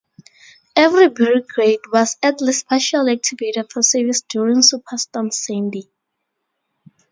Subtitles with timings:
[0.75, 5.91] Every brigade was at least partially activated for service during 'Superstorm' Sandy.